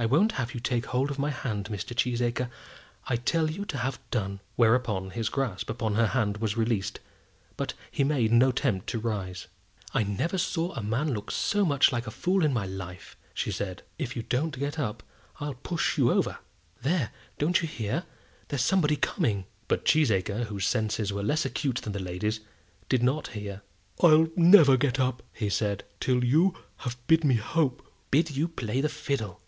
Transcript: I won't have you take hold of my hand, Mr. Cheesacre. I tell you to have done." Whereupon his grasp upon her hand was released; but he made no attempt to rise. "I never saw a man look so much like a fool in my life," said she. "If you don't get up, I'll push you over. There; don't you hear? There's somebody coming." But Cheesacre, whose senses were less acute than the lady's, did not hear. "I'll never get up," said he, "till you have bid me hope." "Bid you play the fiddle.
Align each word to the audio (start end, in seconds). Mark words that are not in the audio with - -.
I 0.00 0.06
won't 0.06 0.30
have 0.38 0.54
you 0.54 0.60
take 0.60 0.86
hold 0.86 1.10
of 1.10 1.18
my 1.18 1.30
hand, 1.30 1.66
Mr. 1.72 1.92
Cheesacre. 1.92 2.48
I 3.08 3.16
tell 3.16 3.50
you 3.50 3.64
to 3.64 3.78
have 3.78 3.98
done." 4.12 4.38
Whereupon 4.54 5.10
his 5.10 5.28
grasp 5.28 5.68
upon 5.68 5.96
her 5.96 6.06
hand 6.06 6.36
was 6.36 6.56
released; 6.56 7.00
but 7.56 7.74
he 7.90 8.04
made 8.04 8.30
no 8.30 8.50
attempt 8.50 8.86
to 8.90 9.00
rise. 9.00 9.48
"I 9.92 10.04
never 10.04 10.38
saw 10.38 10.70
a 10.74 10.84
man 10.84 11.12
look 11.12 11.32
so 11.32 11.64
much 11.64 11.90
like 11.90 12.06
a 12.06 12.12
fool 12.12 12.44
in 12.44 12.52
my 12.52 12.64
life," 12.64 13.16
said 13.34 13.80
she. 13.96 14.02
"If 14.04 14.14
you 14.14 14.22
don't 14.22 14.56
get 14.56 14.78
up, 14.78 15.02
I'll 15.40 15.54
push 15.54 15.98
you 15.98 16.12
over. 16.12 16.38
There; 16.80 17.10
don't 17.38 17.60
you 17.60 17.66
hear? 17.66 18.04
There's 18.46 18.62
somebody 18.62 18.94
coming." 18.94 19.46
But 19.66 19.84
Cheesacre, 19.84 20.44
whose 20.44 20.64
senses 20.68 21.12
were 21.12 21.24
less 21.24 21.44
acute 21.44 21.78
than 21.78 21.92
the 21.92 21.98
lady's, 21.98 22.38
did 22.88 23.02
not 23.02 23.26
hear. 23.34 23.62
"I'll 24.00 24.28
never 24.36 24.76
get 24.76 25.00
up," 25.00 25.24
said 25.50 25.82
he, 25.82 25.88
"till 25.98 26.22
you 26.24 26.54
have 26.76 26.96
bid 27.08 27.24
me 27.24 27.34
hope." 27.34 27.84
"Bid 28.12 28.36
you 28.36 28.46
play 28.46 28.80
the 28.80 28.88
fiddle. 28.88 29.40